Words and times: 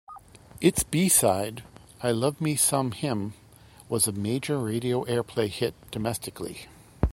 Its 0.61 0.81
B-side, 0.81 1.61
"I 2.01 2.09
Love 2.09 2.41
Me 2.41 2.55
Some 2.55 2.89
Him", 2.91 3.35
was 3.87 4.07
a 4.07 4.11
major 4.11 4.57
radio 4.57 5.03
airplay 5.05 5.47
hit 5.47 5.75
domestically. 5.91 6.65